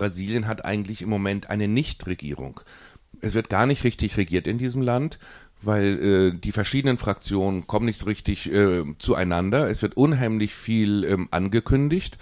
Brasilien 0.00 0.46
hat 0.46 0.64
eigentlich 0.64 1.02
im 1.02 1.10
Moment 1.10 1.50
eine 1.50 1.68
Nichtregierung. 1.68 2.60
Es 3.20 3.34
wird 3.34 3.50
gar 3.50 3.66
nicht 3.66 3.84
richtig 3.84 4.16
regiert 4.16 4.46
in 4.46 4.56
diesem 4.56 4.80
Land, 4.80 5.18
weil 5.60 6.32
äh, 6.32 6.38
die 6.38 6.52
verschiedenen 6.52 6.96
Fraktionen 6.96 7.66
kommen 7.66 7.84
nicht 7.84 8.00
so 8.00 8.06
richtig 8.06 8.50
äh, 8.50 8.82
zueinander. 8.98 9.68
Es 9.68 9.82
wird 9.82 9.98
unheimlich 9.98 10.54
viel 10.54 11.04
ähm, 11.04 11.28
angekündigt. 11.30 12.16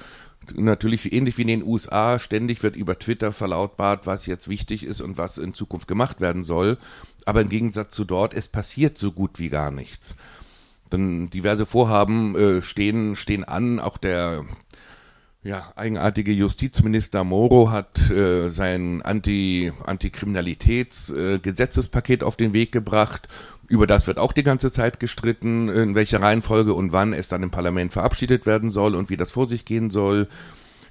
Natürlich 0.57 1.13
ähnlich 1.13 1.39
wie 1.39 1.43
in 1.43 1.49
den 1.49 1.63
USA, 1.63 2.19
ständig 2.19 2.65
wird 2.65 2.75
über 2.75 2.99
Twitter 2.99 3.31
verlautbart, 3.31 4.09
was 4.09 4.27
jetzt 4.27 4.49
wichtig 4.49 4.83
ist 4.83 5.01
und 5.01 5.17
was 5.17 5.39
in 5.39 5.55
Zukunft 5.55 5.87
gemacht 5.87 6.21
werden 6.21 6.43
soll. 6.43 6.79
Aber 7.27 7.43
im 7.43 7.49
Gegensatz 7.49 7.95
zu 7.95 8.05
dort, 8.05 8.35
es 8.35 8.49
passiert 8.49 8.99
so 8.99 9.13
gut 9.13 9.39
wie 9.39 9.51
gar 9.51 9.71
nichts. 9.71 10.17
Denn 10.91 11.31
diverse 11.31 11.65
Vorhaben 11.65 12.35
äh, 12.35 12.63
stehen, 12.63 13.15
stehen 13.15 13.45
an. 13.45 13.79
Auch 13.79 13.99
der 13.99 14.45
ja, 15.43 15.73
eigenartige 15.77 16.33
Justizminister 16.33 17.23
Moro 17.23 17.71
hat 17.71 18.11
äh, 18.11 18.49
sein 18.49 19.03
Anti, 19.03 19.73
Antikriminalitätsgesetzespaket 19.87 22.23
äh, 22.23 22.25
auf 22.25 22.37
den 22.37 22.53
Weg 22.53 22.73
gebracht. 22.73 23.29
Über 23.69 23.87
das 23.87 24.09
wird 24.09 24.19
auch 24.19 24.33
die 24.33 24.43
ganze 24.43 24.73
Zeit 24.73 24.99
gestritten, 24.99 25.69
in 25.69 25.95
welcher 25.95 26.21
Reihenfolge 26.21 26.75
und 26.75 26.93
wann 26.93 27.13
es 27.13 27.29
dann 27.29 27.43
im 27.43 27.51
Parlament 27.51 27.93
verabschiedet 27.93 28.47
werden 28.47 28.71
soll 28.71 28.95
und 28.95 29.11
wie 29.11 29.17
das 29.17 29.31
vor 29.31 29.47
sich 29.47 29.65
gehen 29.65 29.91
soll. 29.91 30.29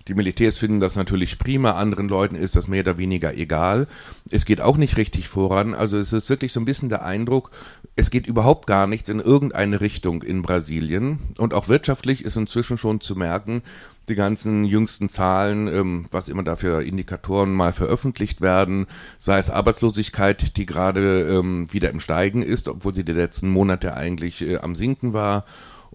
Die 0.07 0.13
Militärs 0.13 0.57
finden 0.57 0.79
das 0.79 0.95
natürlich 0.95 1.37
prima, 1.37 1.71
anderen 1.71 2.07
Leuten 2.07 2.35
ist 2.35 2.55
das 2.55 2.69
mehr 2.69 2.79
oder 2.81 2.97
weniger 2.97 3.35
egal. 3.35 3.87
Es 4.29 4.45
geht 4.45 4.61
auch 4.61 4.77
nicht 4.77 4.95
richtig 4.95 5.27
voran. 5.27 5.73
Also 5.73 5.97
es 5.97 6.13
ist 6.13 6.29
wirklich 6.29 6.53
so 6.53 6.61
ein 6.61 6.65
bisschen 6.65 6.87
der 6.87 7.03
Eindruck, 7.03 7.51
es 7.97 8.09
geht 8.09 8.25
überhaupt 8.25 8.67
gar 8.67 8.87
nichts 8.87 9.09
in 9.09 9.19
irgendeine 9.19 9.81
Richtung 9.81 10.23
in 10.23 10.43
Brasilien. 10.43 11.19
Und 11.37 11.53
auch 11.53 11.67
wirtschaftlich 11.67 12.23
ist 12.23 12.37
inzwischen 12.37 12.77
schon 12.77 13.01
zu 13.01 13.15
merken, 13.15 13.63
die 14.07 14.15
ganzen 14.15 14.63
jüngsten 14.63 15.09
Zahlen, 15.09 15.67
ähm, 15.67 16.05
was 16.11 16.29
immer 16.29 16.43
da 16.43 16.55
für 16.55 16.83
Indikatoren 16.83 17.51
mal 17.51 17.73
veröffentlicht 17.73 18.39
werden, 18.39 18.85
sei 19.17 19.39
es 19.39 19.49
Arbeitslosigkeit, 19.49 20.55
die 20.55 20.65
gerade 20.65 21.23
ähm, 21.23 21.67
wieder 21.73 21.89
im 21.89 21.99
Steigen 21.99 22.41
ist, 22.41 22.69
obwohl 22.69 22.95
sie 22.95 23.03
die 23.03 23.11
letzten 23.11 23.49
Monate 23.49 23.95
eigentlich 23.95 24.41
äh, 24.41 24.57
am 24.57 24.75
Sinken 24.75 25.13
war 25.13 25.43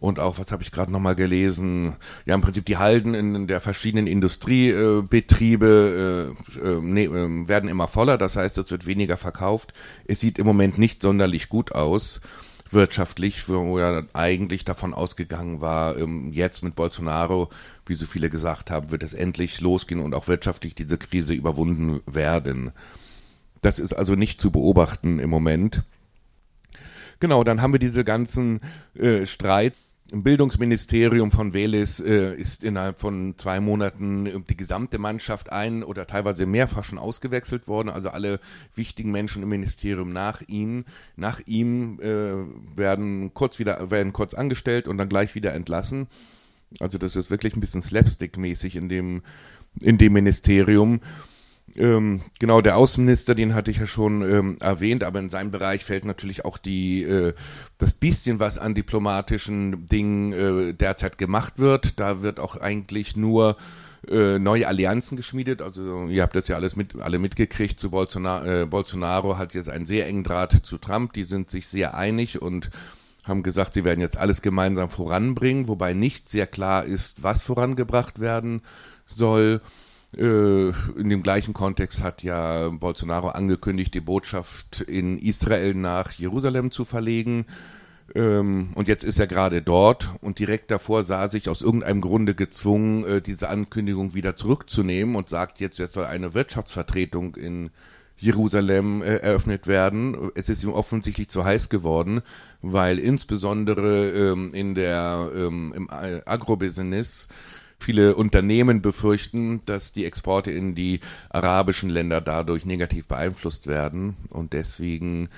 und 0.03 0.19
auch, 0.19 0.39
was 0.39 0.50
habe 0.50 0.64
ich 0.64 0.72
gerade 0.72 0.91
nochmal 0.91 1.14
gelesen, 1.14 1.95
ja 2.27 2.34
im 2.34 2.41
Prinzip 2.41 2.67
die 2.67 2.77
Halden 2.77 3.14
in 3.14 3.47
der 3.47 3.61
verschiedenen 3.61 4.09
Industriebetriebe 4.09 6.34
äh, 6.59 6.59
äh, 6.59 6.81
nee, 6.83 7.05
äh, 7.05 7.48
werden 7.48 7.70
immer 7.70 7.86
voller, 7.86 8.19
das 8.19 8.34
heißt, 8.34 8.59
es 8.59 8.72
wird 8.72 8.86
weniger 8.86 9.17
verkauft. 9.17 9.72
Es 10.05 10.19
sieht 10.19 10.41
im 10.41 10.47
Moment 10.47 10.77
nicht 10.77 11.03
sonderlich 11.03 11.48
gut 11.48 11.70
aus 11.72 12.20
wirtschaftlich, 12.70 13.48
wo 13.48 13.78
ja 13.78 14.03
eigentlich 14.12 14.64
davon 14.64 14.92
ausgegangen 14.92 15.61
war, 15.61 15.97
ähm, 15.97 16.33
jetzt 16.33 16.64
mit 16.64 16.75
Bolsonaro, 16.75 17.50
wie 17.87 17.94
so 17.94 18.06
viele 18.06 18.28
gesagt 18.28 18.72
haben, 18.72 18.91
wird 18.91 19.05
es 19.05 19.14
endlich 19.14 19.61
losgehen 19.61 20.00
und 20.00 20.14
auch 20.14 20.27
wirtschaftlich 20.27 20.75
diese 20.75 20.98
Krise 20.98 21.34
überwunden 21.34 22.00
werden. 22.06 22.72
Das 23.61 23.78
ist 23.78 23.92
also 23.92 24.16
nicht 24.16 24.41
zu 24.41 24.50
beobachten 24.50 25.20
im 25.20 25.31
Moment. 25.31 25.84
Genau, 27.20 27.44
dann 27.44 27.62
haben 27.62 27.72
wir 27.72 27.78
diese 27.78 28.03
ganzen 28.03 28.61
äh, 28.98 29.27
Streit 29.27 29.75
im 30.11 30.22
Bildungsministerium 30.22 31.33
von 31.33 31.55
Veles 31.55 32.00
äh, 32.00 32.34
ist 32.34 32.64
innerhalb 32.64 33.00
von 33.00 33.34
zwei 33.39 33.61
Monaten 33.61 34.44
die 34.47 34.56
gesamte 34.56 34.98
Mannschaft 34.98 35.50
ein 35.50 35.83
oder 35.83 36.06
teilweise 36.06 36.44
mehrfach 36.44 36.84
schon 36.84 36.98
ausgewechselt 36.98 37.67
worden. 37.67 37.89
Also 37.89 38.11
alle 38.11 38.41
wichtigen 38.75 39.11
Menschen 39.11 39.42
im 39.42 39.48
Ministerium 39.48 40.12
nach 40.12 40.42
ihm, 40.47 40.84
nach 41.17 41.41
ihm 41.47 41.98
äh, 42.00 42.34
werden 42.77 43.33
kurz 43.33 43.59
wieder 43.59 43.91
werden 43.91 44.12
kurz 44.12 44.34
angestellt 44.34 44.86
und 44.86 44.98
dann 44.98 45.09
gleich 45.09 45.34
wieder 45.34 45.55
entlassen. 45.55 46.09
Also 46.81 46.98
das 46.98 47.16
ist 47.16 47.31
wirklich 47.31 47.56
ein 47.56 47.61
bisschen 47.61 47.83
slapstick-mäßig 47.83 48.77
in 48.77 48.89
dem 48.89 49.22
in 49.81 49.97
dem 49.97 50.12
Ministerium. 50.12 51.00
Ähm, 51.75 52.20
genau, 52.39 52.61
der 52.61 52.77
Außenminister, 52.77 53.34
den 53.34 53.55
hatte 53.55 53.70
ich 53.70 53.78
ja 53.78 53.87
schon 53.87 54.23
ähm, 54.23 54.56
erwähnt, 54.61 55.05
aber 55.05 55.20
in 55.20 55.31
seinem 55.31 55.51
Bereich 55.51 55.84
fällt 55.84 56.05
natürlich 56.05 56.45
auch 56.45 56.59
die, 56.59 57.03
äh, 57.03 57.33
das 57.78 57.95
bisschen, 57.95 58.41
was 58.41 58.59
an 58.59 58.75
diplomatischen 58.75 59.87
Dingen 59.87 60.32
äh, 60.32 60.75
derzeit 60.75 61.16
gemacht 61.16 61.59
wird. 61.59 61.99
Da 61.99 62.22
wird 62.22 62.41
auch 62.41 62.56
eigentlich 62.56 63.16
nur 63.16 63.56
äh, 64.09 64.38
neue 64.38 64.69
Allianzen 64.69 65.16
geschmiedet. 65.16 65.62
Also 65.62 66.06
ihr 66.09 66.22
habt 66.22 66.37
das 66.37 66.49
ja 66.49 66.56
alles 66.56 66.77
mit, 66.77 67.00
alle 67.00 67.19
mitgekriegt. 67.19 67.81
Zu 67.81 67.91
Bolsonaro, 67.91 68.44
äh, 68.44 68.66
Bolsonaro 68.66 69.38
hat 69.38 69.55
jetzt 69.55 69.71
einen 69.71 69.87
sehr 69.87 70.06
engen 70.06 70.25
Draht 70.25 70.66
zu 70.66 70.77
Trump. 70.77 71.15
Die 71.15 71.25
sind 71.25 71.50
sich 71.50 71.69
sehr 71.69 71.94
einig 71.94 72.43
und 72.43 72.71
haben 73.25 73.43
gesagt, 73.43 73.75
sie 73.75 73.84
werden 73.84 74.00
jetzt 74.00 74.19
alles 74.19 74.43
gemeinsam 74.43 74.91
voranbringen, 74.91 75.69
wobei 75.69 75.94
nicht 75.94 76.28
sehr 76.28 76.47
klar 76.47 76.84
ist, 76.84 77.22
was 77.22 77.43
vorangebracht 77.43 78.21
werden 78.21 78.62
soll. 79.06 79.61
Äh, 80.17 80.69
in 80.69 81.09
dem 81.09 81.23
gleichen 81.23 81.55
Kontext 81.55 82.03
hat 82.03 82.23
ja 82.23 82.69
Bolsonaro 82.69 83.28
angekündigt, 83.28 83.95
die 83.95 84.00
Botschaft 84.00 84.83
in 84.83 85.19
Israel 85.19 85.75
nach 85.75 86.12
Jerusalem 86.12 86.71
zu 86.71 86.84
verlegen. 86.84 87.47
Ähm, 88.15 88.71
und 88.75 88.89
jetzt 88.89 89.05
ist 89.05 89.19
er 89.19 89.27
gerade 89.27 89.62
dort 89.62 90.11
und 90.21 90.39
direkt 90.39 90.71
davor 90.71 91.03
sah 91.03 91.31
sich 91.31 91.49
aus 91.49 91.62
irgendeinem 91.62 92.03
Grunde 92.03 92.34
gezwungen, 92.34 93.05
äh, 93.05 93.23
diese 93.23 93.49
Ankündigung 93.49 94.12
wieder 94.15 94.37
zurückzunehmen 94.37 95.17
und 95.17 95.31
sagt 95.31 95.61
jetzt, 95.61 95.78
jetzt 95.78 95.95
soll 95.95 96.05
eine 96.05 96.34
Wirtschaftsvertretung 96.34 97.37
in 97.37 97.71
Jerusalem 98.19 99.03
äh, 99.03 99.17
eröffnet 99.17 99.67
werden. 99.67 100.31
Es 100.34 100.50
ist 100.50 100.62
ihm 100.62 100.71
offensichtlich 100.71 101.29
zu 101.29 101.44
heiß 101.44 101.71
geworden, 101.71 102.21
weil 102.61 102.99
insbesondere 102.99 104.11
ähm, 104.11 104.53
in 104.53 104.75
der 104.75 105.31
ähm, 105.34 105.73
im 105.75 105.89
Agrobusiness 105.91 107.29
Viele 107.82 108.15
Unternehmen 108.15 108.81
befürchten, 108.81 109.60
dass 109.66 109.91
die 109.91 110.04
Exporte 110.04 110.53
in 110.53 110.76
die 110.76 111.00
arabischen 111.31 111.91
Länder 111.91 112.20
dadurch 112.20 112.65
negativ 112.65 113.09
beeinflusst 113.09 113.66
werden 113.66 114.16
und 114.31 114.53
deswegen 114.53 115.28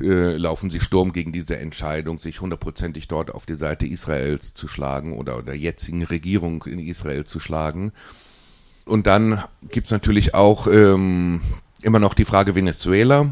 äh, 0.00 0.36
laufen 0.36 0.68
sie 0.68 0.80
Sturm 0.80 1.12
gegen 1.12 1.30
diese 1.30 1.58
Entscheidung, 1.58 2.18
sich 2.18 2.40
hundertprozentig 2.40 3.06
dort 3.06 3.32
auf 3.32 3.46
die 3.46 3.54
Seite 3.54 3.86
Israels 3.86 4.52
zu 4.52 4.66
schlagen 4.66 5.16
oder 5.16 5.42
der 5.42 5.56
jetzigen 5.56 6.02
Regierung 6.02 6.64
in 6.64 6.80
Israel 6.80 7.24
zu 7.24 7.38
schlagen. 7.38 7.92
Und 8.84 9.06
dann 9.06 9.44
gibt 9.70 9.86
es 9.86 9.92
natürlich 9.92 10.34
auch 10.34 10.66
ähm, 10.66 11.40
immer 11.82 12.00
noch 12.00 12.14
die 12.14 12.24
Frage 12.24 12.56
Venezuela. 12.56 13.30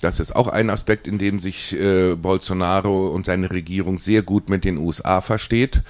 Das 0.00 0.20
ist 0.20 0.34
auch 0.34 0.46
ein 0.46 0.70
Aspekt, 0.70 1.06
in 1.06 1.18
dem 1.18 1.40
sich 1.40 1.78
äh, 1.78 2.14
Bolsonaro 2.14 3.08
und 3.08 3.26
seine 3.26 3.50
Regierung 3.50 3.98
sehr 3.98 4.22
gut 4.22 4.48
mit 4.48 4.64
den 4.64 4.78
USA 4.78 5.20
versteht. 5.20 5.82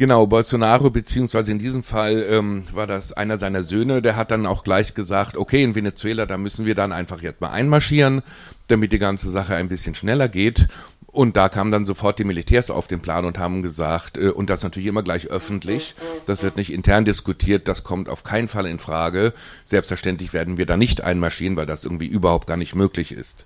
Genau, 0.00 0.26
Bolsonaro, 0.26 0.88
beziehungsweise 0.88 1.52
in 1.52 1.58
diesem 1.58 1.82
Fall 1.82 2.24
ähm, 2.30 2.64
war 2.72 2.86
das 2.86 3.12
einer 3.12 3.36
seiner 3.36 3.62
Söhne, 3.62 4.00
der 4.00 4.16
hat 4.16 4.30
dann 4.30 4.46
auch 4.46 4.64
gleich 4.64 4.94
gesagt, 4.94 5.36
okay, 5.36 5.62
in 5.62 5.74
Venezuela, 5.74 6.24
da 6.24 6.38
müssen 6.38 6.64
wir 6.64 6.74
dann 6.74 6.90
einfach 6.90 7.20
jetzt 7.20 7.42
mal 7.42 7.50
einmarschieren, 7.50 8.22
damit 8.68 8.92
die 8.92 8.98
ganze 8.98 9.28
Sache 9.28 9.56
ein 9.56 9.68
bisschen 9.68 9.94
schneller 9.94 10.30
geht. 10.30 10.68
Und 11.04 11.36
da 11.36 11.50
kamen 11.50 11.70
dann 11.70 11.84
sofort 11.84 12.18
die 12.18 12.24
Militärs 12.24 12.70
auf 12.70 12.88
den 12.88 13.00
Plan 13.00 13.26
und 13.26 13.38
haben 13.38 13.60
gesagt, 13.60 14.16
äh, 14.16 14.30
und 14.30 14.48
das 14.48 14.62
natürlich 14.62 14.86
immer 14.88 15.02
gleich 15.02 15.26
öffentlich, 15.26 15.94
das 16.24 16.42
wird 16.42 16.56
nicht 16.56 16.72
intern 16.72 17.04
diskutiert, 17.04 17.68
das 17.68 17.84
kommt 17.84 18.08
auf 18.08 18.24
keinen 18.24 18.48
Fall 18.48 18.64
in 18.64 18.78
Frage. 18.78 19.34
Selbstverständlich 19.66 20.32
werden 20.32 20.56
wir 20.56 20.64
da 20.64 20.78
nicht 20.78 21.02
einmarschieren, 21.02 21.56
weil 21.56 21.66
das 21.66 21.84
irgendwie 21.84 22.06
überhaupt 22.06 22.46
gar 22.46 22.56
nicht 22.56 22.74
möglich 22.74 23.12
ist. 23.12 23.44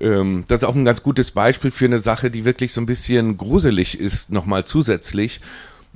Ähm, 0.00 0.44
das 0.46 0.62
ist 0.62 0.68
auch 0.68 0.76
ein 0.76 0.84
ganz 0.84 1.02
gutes 1.02 1.32
Beispiel 1.32 1.72
für 1.72 1.86
eine 1.86 1.98
Sache, 1.98 2.30
die 2.30 2.44
wirklich 2.44 2.72
so 2.72 2.80
ein 2.80 2.86
bisschen 2.86 3.36
gruselig 3.36 3.98
ist, 3.98 4.30
nochmal 4.30 4.64
zusätzlich 4.64 5.40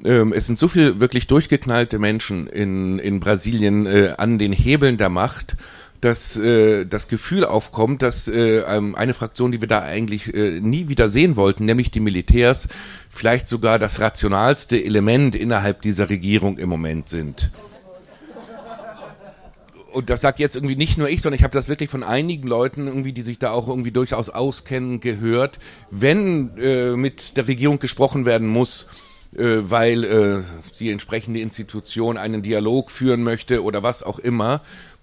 ähm, 0.04 0.32
es 0.32 0.46
sind 0.46 0.58
so 0.58 0.68
viel 0.68 1.00
wirklich 1.00 1.26
durchgeknallte 1.26 1.98
Menschen 1.98 2.46
in, 2.46 2.98
in 2.98 3.20
Brasilien 3.20 3.86
äh, 3.86 4.14
an 4.18 4.38
den 4.38 4.52
Hebeln 4.52 4.98
der 4.98 5.08
Macht, 5.08 5.56
dass 6.00 6.36
äh, 6.36 6.84
das 6.84 7.08
Gefühl 7.08 7.44
aufkommt, 7.44 8.02
dass 8.02 8.28
äh, 8.28 8.58
ähm, 8.58 8.94
eine 8.94 9.14
Fraktion, 9.14 9.52
die 9.52 9.60
wir 9.60 9.68
da 9.68 9.80
eigentlich 9.80 10.34
äh, 10.34 10.60
nie 10.60 10.88
wieder 10.88 11.08
sehen 11.08 11.36
wollten, 11.36 11.64
nämlich 11.64 11.90
die 11.90 12.00
Militärs, 12.00 12.68
vielleicht 13.08 13.48
sogar 13.48 13.78
das 13.78 14.00
rationalste 14.00 14.82
Element 14.82 15.34
innerhalb 15.34 15.82
dieser 15.82 16.10
Regierung 16.10 16.58
im 16.58 16.68
Moment 16.68 17.08
sind 17.08 17.50
und 19.96 20.10
das 20.10 20.20
sagt 20.20 20.40
jetzt 20.40 20.56
irgendwie 20.56 20.76
nicht 20.76 20.98
nur 20.98 21.08
ich, 21.08 21.22
sondern 21.22 21.38
ich 21.38 21.42
habe 21.42 21.54
das 21.54 21.70
wirklich 21.70 21.88
von 21.88 22.02
einigen 22.02 22.46
Leuten 22.46 22.86
irgendwie, 22.86 23.14
die 23.14 23.22
sich 23.22 23.38
da 23.38 23.52
auch 23.52 23.66
irgendwie 23.66 23.92
durchaus 23.92 24.28
auskennen, 24.28 25.00
gehört. 25.00 25.58
Wenn 25.90 26.54
äh, 26.58 26.96
mit 26.96 27.38
der 27.38 27.48
Regierung 27.48 27.78
gesprochen 27.78 28.26
werden 28.26 28.46
muss, 28.46 28.88
weil 29.32 30.04
äh, 30.04 30.42
die 30.78 30.90
entsprechende 30.90 31.40
Institution 31.40 32.16
einen 32.16 32.42
Dialog 32.42 32.90
führen 32.90 33.22
möchte 33.22 33.62
oder 33.62 33.82
was 33.82 34.02
auch 34.02 34.18
immer, 34.18 34.62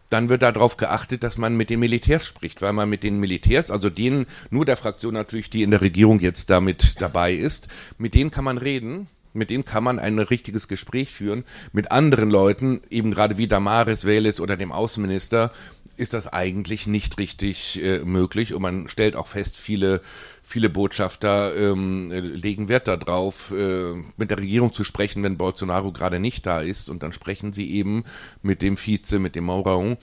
dann 0.09 0.29
wird 0.29 0.43
darauf 0.43 0.77
geachtet, 0.77 1.23
dass 1.23 1.39
man 1.39 1.57
mit 1.57 1.71
den 1.71 1.79
Militärs 1.79 2.27
spricht, 2.27 2.61
weil 2.61 2.73
man 2.73 2.87
mit 2.87 3.01
den 3.03 3.19
Militärs, 3.19 3.71
also 3.71 3.89
denen, 3.89 4.27
nur 4.51 4.63
der 4.63 4.77
Fraktion 4.77 5.15
natürlich, 5.15 5.49
die 5.49 5.63
in 5.63 5.71
der 5.71 5.81
Regierung 5.81 6.19
jetzt 6.19 6.51
damit 6.51 7.01
dabei 7.01 7.33
ist, 7.33 7.67
mit 7.97 8.13
denen 8.13 8.29
kann 8.29 8.43
man 8.43 8.59
reden, 8.59 9.07
mit 9.33 9.49
denen 9.49 9.65
kann 9.65 9.83
man 9.83 9.97
ein 9.97 10.19
richtiges 10.19 10.67
Gespräch 10.67 11.09
führen. 11.09 11.43
Mit 11.71 11.91
anderen 11.91 12.29
Leuten, 12.29 12.81
eben 12.91 13.09
gerade 13.11 13.37
wie 13.37 13.47
Damaris 13.47 14.05
Veles 14.05 14.39
oder 14.39 14.55
dem 14.55 14.71
Außenminister, 14.71 15.51
ist 15.95 16.13
das 16.13 16.27
eigentlich 16.27 16.87
nicht 16.87 17.17
richtig 17.17 17.81
äh, 17.81 17.99
möglich. 17.99 18.53
Und 18.53 18.61
man 18.61 18.89
stellt 18.89 19.15
auch 19.15 19.27
fest, 19.27 19.57
viele 19.57 20.01
viele 20.43 20.69
Botschafter 20.69 21.55
ähm, 21.55 22.11
legen 22.11 22.69
Wert 22.69 22.87
darauf, 22.87 23.51
äh, 23.51 23.93
mit 24.17 24.29
der 24.29 24.37
Regierung 24.37 24.73
zu 24.73 24.83
sprechen, 24.83 25.23
wenn 25.23 25.37
Bolsonaro 25.37 25.91
gerade 25.91 26.19
nicht 26.19 26.45
da 26.45 26.61
ist. 26.61 26.89
Und 26.89 27.01
dann 27.01 27.13
sprechen 27.13 27.53
sie 27.53 27.71
eben 27.71 28.03
mit 28.41 28.61
dem 28.61 28.77
Vize, 28.77 29.19
mit 29.19 29.35
dem 29.35 29.49
Mourão 29.49 29.97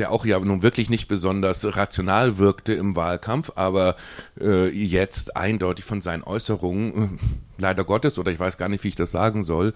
der 0.00 0.10
auch 0.10 0.24
ja 0.24 0.40
nun 0.40 0.62
wirklich 0.62 0.90
nicht 0.90 1.06
besonders 1.06 1.76
rational 1.76 2.38
wirkte 2.38 2.72
im 2.72 2.96
Wahlkampf, 2.96 3.52
aber 3.54 3.96
äh, 4.40 4.68
jetzt 4.68 5.36
eindeutig 5.36 5.84
von 5.84 6.00
seinen 6.00 6.24
Äußerungen, 6.24 6.94
äh, 6.94 7.08
leider 7.58 7.84
Gottes, 7.84 8.18
oder 8.18 8.32
ich 8.32 8.40
weiß 8.40 8.58
gar 8.58 8.68
nicht, 8.68 8.82
wie 8.82 8.88
ich 8.88 8.96
das 8.96 9.12
sagen 9.12 9.44
soll, 9.44 9.74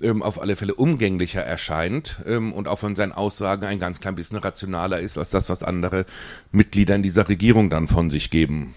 ähm, 0.00 0.22
auf 0.22 0.40
alle 0.40 0.56
Fälle 0.56 0.74
umgänglicher 0.74 1.42
erscheint 1.42 2.20
ähm, 2.26 2.52
und 2.52 2.68
auch 2.68 2.78
von 2.78 2.96
seinen 2.96 3.12
Aussagen 3.12 3.66
ein 3.66 3.78
ganz 3.78 4.00
klein 4.00 4.14
bisschen 4.14 4.38
rationaler 4.38 5.00
ist 5.00 5.18
als 5.18 5.30
das, 5.30 5.48
was 5.48 5.62
andere 5.62 6.06
Mitglieder 6.52 6.94
in 6.94 7.02
dieser 7.02 7.28
Regierung 7.28 7.68
dann 7.68 7.88
von 7.88 8.10
sich 8.10 8.30
geben. 8.30 8.74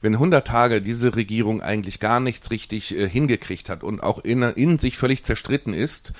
Wenn 0.00 0.14
100 0.14 0.46
Tage 0.46 0.82
diese 0.82 1.16
Regierung 1.16 1.62
eigentlich 1.62 1.98
gar 1.98 2.20
nichts 2.20 2.50
richtig 2.50 2.94
äh, 2.94 3.08
hingekriegt 3.08 3.70
hat 3.70 3.82
und 3.82 4.02
auch 4.02 4.18
in, 4.18 4.42
in 4.42 4.78
sich 4.78 4.98
völlig 4.98 5.24
zerstritten 5.24 5.72
ist, 5.72 6.12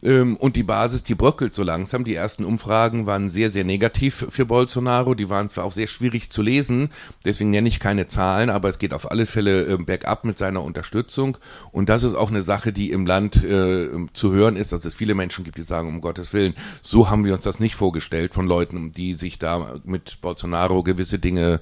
und 0.00 0.54
die 0.56 0.62
Basis, 0.62 1.02
die 1.02 1.14
bröckelt 1.14 1.54
so 1.54 1.62
langsam. 1.62 2.04
Die 2.04 2.14
ersten 2.14 2.44
Umfragen 2.44 3.06
waren 3.06 3.28
sehr, 3.28 3.50
sehr 3.50 3.64
negativ 3.64 4.26
für 4.28 4.46
Bolsonaro. 4.46 5.14
Die 5.14 5.28
waren 5.28 5.48
zwar 5.48 5.64
auch 5.64 5.72
sehr 5.72 5.88
schwierig 5.88 6.30
zu 6.30 6.42
lesen, 6.42 6.90
deswegen 7.24 7.50
nenne 7.50 7.68
ich 7.68 7.80
keine 7.80 8.06
Zahlen, 8.06 8.50
aber 8.50 8.68
es 8.68 8.78
geht 8.78 8.94
auf 8.94 9.10
alle 9.10 9.26
Fälle 9.26 9.66
äh, 9.66 9.76
bergab 9.76 10.24
mit 10.24 10.38
seiner 10.38 10.62
Unterstützung. 10.62 11.36
Und 11.72 11.88
das 11.88 12.02
ist 12.02 12.14
auch 12.14 12.30
eine 12.30 12.42
Sache, 12.42 12.72
die 12.72 12.90
im 12.90 13.06
Land 13.06 13.42
äh, 13.42 13.88
zu 14.12 14.32
hören 14.32 14.56
ist, 14.56 14.72
dass 14.72 14.84
es 14.84 14.94
viele 14.94 15.14
Menschen 15.14 15.44
gibt, 15.44 15.58
die 15.58 15.62
sagen, 15.62 15.88
um 15.88 16.00
Gottes 16.00 16.32
Willen, 16.32 16.54
so 16.80 17.10
haben 17.10 17.24
wir 17.24 17.34
uns 17.34 17.44
das 17.44 17.60
nicht 17.60 17.74
vorgestellt 17.74 18.34
von 18.34 18.46
Leuten, 18.46 18.92
die 18.92 19.14
sich 19.14 19.38
da 19.38 19.80
mit 19.84 20.20
Bolsonaro 20.20 20.82
gewisse 20.82 21.18
Dinge 21.18 21.60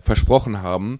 versprochen 0.00 0.62
haben 0.62 0.98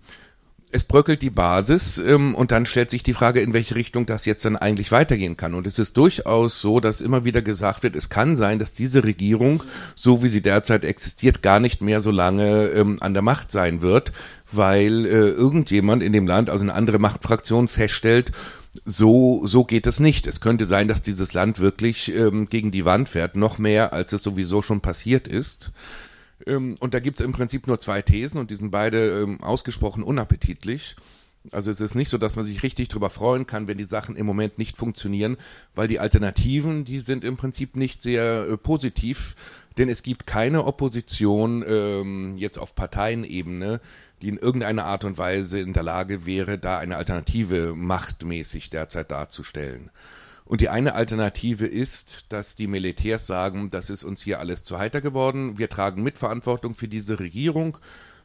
es 0.72 0.84
bröckelt 0.84 1.22
die 1.22 1.30
Basis 1.30 1.98
ähm, 1.98 2.34
und 2.34 2.50
dann 2.50 2.66
stellt 2.66 2.90
sich 2.90 3.02
die 3.02 3.14
Frage, 3.14 3.40
in 3.40 3.52
welche 3.52 3.76
Richtung 3.76 4.04
das 4.04 4.26
jetzt 4.26 4.44
dann 4.44 4.56
eigentlich 4.56 4.90
weitergehen 4.90 5.36
kann. 5.36 5.54
Und 5.54 5.66
es 5.66 5.78
ist 5.78 5.96
durchaus 5.96 6.60
so, 6.60 6.80
dass 6.80 7.00
immer 7.00 7.24
wieder 7.24 7.40
gesagt 7.40 7.84
wird, 7.84 7.94
es 7.94 8.08
kann 8.08 8.36
sein, 8.36 8.58
dass 8.58 8.72
diese 8.72 9.04
Regierung, 9.04 9.62
so 9.94 10.22
wie 10.22 10.28
sie 10.28 10.42
derzeit 10.42 10.84
existiert, 10.84 11.42
gar 11.42 11.60
nicht 11.60 11.82
mehr 11.82 12.00
so 12.00 12.10
lange 12.10 12.66
ähm, 12.68 12.98
an 13.00 13.14
der 13.14 13.22
Macht 13.22 13.52
sein 13.52 13.80
wird, 13.80 14.12
weil 14.50 15.06
äh, 15.06 15.28
irgendjemand 15.30 16.02
in 16.02 16.12
dem 16.12 16.26
Land, 16.26 16.50
also 16.50 16.64
eine 16.64 16.74
andere 16.74 16.98
Machtfraktion, 16.98 17.68
feststellt, 17.68 18.32
so, 18.84 19.46
so 19.46 19.64
geht 19.64 19.86
es 19.86 20.00
nicht. 20.00 20.26
Es 20.26 20.40
könnte 20.40 20.66
sein, 20.66 20.88
dass 20.88 21.00
dieses 21.00 21.32
Land 21.32 21.60
wirklich 21.60 22.12
ähm, 22.12 22.48
gegen 22.48 22.72
die 22.72 22.84
Wand 22.84 23.08
fährt, 23.08 23.36
noch 23.36 23.58
mehr, 23.58 23.92
als 23.92 24.12
es 24.12 24.22
sowieso 24.22 24.62
schon 24.62 24.80
passiert 24.80 25.28
ist. 25.28 25.70
Ähm, 26.46 26.76
und 26.80 26.94
da 26.94 27.00
gibt 27.00 27.20
es 27.20 27.26
im 27.26 27.32
Prinzip 27.32 27.66
nur 27.66 27.80
zwei 27.80 28.02
Thesen 28.02 28.38
und 28.38 28.50
die 28.50 28.56
sind 28.56 28.70
beide 28.70 29.20
ähm, 29.20 29.42
ausgesprochen 29.42 30.02
unappetitlich. 30.02 30.96
Also 31.52 31.70
es 31.70 31.80
ist 31.80 31.94
nicht 31.94 32.08
so, 32.08 32.18
dass 32.18 32.36
man 32.36 32.44
sich 32.44 32.62
richtig 32.62 32.88
darüber 32.88 33.10
freuen 33.10 33.46
kann, 33.46 33.68
wenn 33.68 33.78
die 33.78 33.84
Sachen 33.84 34.16
im 34.16 34.26
Moment 34.26 34.58
nicht 34.58 34.76
funktionieren, 34.76 35.36
weil 35.74 35.88
die 35.88 36.00
Alternativen, 36.00 36.84
die 36.84 36.98
sind 36.98 37.24
im 37.24 37.36
Prinzip 37.36 37.76
nicht 37.76 38.02
sehr 38.02 38.46
äh, 38.48 38.56
positiv, 38.56 39.36
denn 39.78 39.88
es 39.88 40.02
gibt 40.02 40.26
keine 40.26 40.64
Opposition 40.64 41.64
ähm, 41.66 42.34
jetzt 42.36 42.58
auf 42.58 42.74
Parteienebene, 42.74 43.80
die 44.22 44.28
in 44.28 44.38
irgendeiner 44.38 44.86
Art 44.86 45.04
und 45.04 45.18
Weise 45.18 45.60
in 45.60 45.74
der 45.74 45.82
Lage 45.82 46.24
wäre, 46.24 46.58
da 46.58 46.78
eine 46.78 46.96
Alternative 46.96 47.74
machtmäßig 47.74 48.70
derzeit 48.70 49.10
darzustellen. 49.10 49.90
Und 50.46 50.60
die 50.60 50.68
eine 50.68 50.94
Alternative 50.94 51.66
ist, 51.66 52.24
dass 52.28 52.54
die 52.54 52.68
Militärs 52.68 53.26
sagen, 53.26 53.68
das 53.70 53.90
ist 53.90 54.04
uns 54.04 54.22
hier 54.22 54.38
alles 54.38 54.62
zu 54.62 54.78
heiter 54.78 55.00
geworden, 55.00 55.58
wir 55.58 55.68
tragen 55.68 56.02
Mitverantwortung 56.02 56.74
für 56.74 56.88
diese 56.88 57.18
Regierung. 57.18 57.78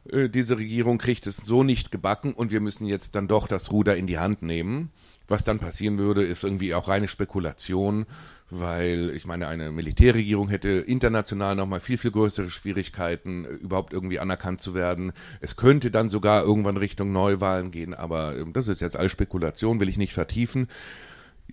Äh, 0.09 0.29
diese 0.29 0.57
Regierung 0.57 0.99
kriegt 0.99 1.25
es 1.25 1.37
so 1.37 1.63
nicht 1.63 1.91
gebacken 1.91 2.33
und 2.33 2.51
wir 2.51 2.61
müssen 2.61 2.85
jetzt 2.85 3.15
dann 3.15 3.27
doch 3.27 3.47
das 3.47 3.71
Ruder 3.71 3.95
in 3.95 4.05
die 4.05 4.19
Hand 4.19 4.43
nehmen. 4.43 4.91
Was 5.27 5.43
dann 5.43 5.59
passieren 5.59 5.97
würde, 5.97 6.23
ist 6.23 6.43
irgendwie 6.43 6.75
auch 6.75 6.87
reine 6.89 7.07
Spekulation, 7.07 8.05
weil 8.49 9.11
ich 9.15 9.25
meine, 9.25 9.47
eine 9.47 9.71
Militärregierung 9.71 10.49
hätte 10.49 10.69
international 10.69 11.55
nochmal 11.55 11.79
viel, 11.79 11.97
viel 11.97 12.11
größere 12.11 12.49
Schwierigkeiten, 12.49 13.45
überhaupt 13.45 13.93
irgendwie 13.93 14.19
anerkannt 14.19 14.61
zu 14.61 14.75
werden. 14.75 15.13
Es 15.39 15.55
könnte 15.55 15.89
dann 15.89 16.09
sogar 16.09 16.43
irgendwann 16.43 16.77
Richtung 16.77 17.13
Neuwahlen 17.13 17.71
gehen, 17.71 17.93
aber 17.93 18.37
ähm, 18.37 18.53
das 18.53 18.67
ist 18.67 18.81
jetzt 18.81 18.97
alles 18.97 19.11
Spekulation, 19.11 19.79
will 19.79 19.89
ich 19.89 19.97
nicht 19.97 20.13
vertiefen. 20.13 20.67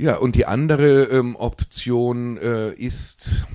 Ja, 0.00 0.16
und 0.16 0.36
die 0.36 0.46
andere 0.46 1.06
ähm, 1.06 1.34
Option 1.34 2.36
äh, 2.38 2.70
ist, 2.72 3.46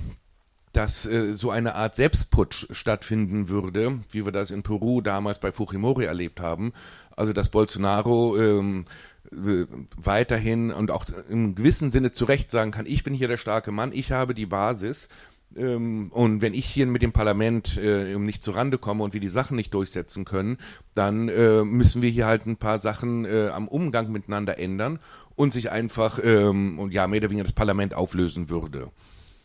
dass 0.74 1.06
äh, 1.06 1.32
so 1.32 1.50
eine 1.50 1.74
Art 1.74 1.96
Selbstputsch 1.96 2.66
stattfinden 2.70 3.48
würde, 3.48 4.00
wie 4.10 4.26
wir 4.26 4.32
das 4.32 4.50
in 4.50 4.62
Peru 4.62 5.00
damals 5.00 5.40
bei 5.40 5.52
Fujimori 5.52 6.04
erlebt 6.04 6.40
haben. 6.40 6.74
Also 7.16 7.32
dass 7.32 7.48
Bolsonaro 7.48 8.36
ähm, 8.36 8.84
weiterhin 9.30 10.70
und 10.70 10.90
auch 10.90 11.06
im 11.30 11.54
gewissen 11.54 11.90
Sinne 11.90 12.12
zu 12.12 12.26
Recht 12.26 12.50
sagen 12.50 12.72
kann, 12.72 12.84
ich 12.84 13.04
bin 13.04 13.14
hier 13.14 13.28
der 13.28 13.38
starke 13.38 13.72
Mann, 13.72 13.92
ich 13.94 14.12
habe 14.12 14.34
die 14.34 14.46
Basis. 14.46 15.08
Ähm, 15.56 16.10
und 16.12 16.42
wenn 16.42 16.54
ich 16.54 16.66
hier 16.66 16.86
mit 16.86 17.02
dem 17.02 17.12
Parlament 17.12 17.76
äh, 17.76 18.18
nicht 18.18 18.42
zurande 18.42 18.78
komme 18.78 19.04
und 19.04 19.14
wir 19.14 19.20
die 19.20 19.28
Sachen 19.28 19.56
nicht 19.56 19.72
durchsetzen 19.74 20.24
können, 20.24 20.58
dann 20.94 21.28
äh, 21.28 21.64
müssen 21.64 22.02
wir 22.02 22.10
hier 22.10 22.26
halt 22.26 22.46
ein 22.46 22.56
paar 22.56 22.80
Sachen 22.80 23.24
äh, 23.24 23.48
am 23.52 23.68
Umgang 23.68 24.10
miteinander 24.12 24.58
ändern 24.58 24.98
und 25.34 25.52
sich 25.52 25.70
einfach 25.70 26.18
ähm, 26.22 26.88
ja 26.90 27.06
mehr 27.06 27.20
oder 27.20 27.30
weniger 27.30 27.44
das 27.44 27.54
Parlament 27.54 27.94
auflösen 27.94 28.48
würde. 28.48 28.90